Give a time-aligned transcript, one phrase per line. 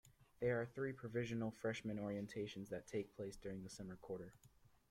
[0.39, 4.33] There are three Provisional Freshmen Orientations that take place during the summer quarter.